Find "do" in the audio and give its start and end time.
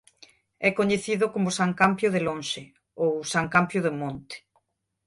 3.85-3.91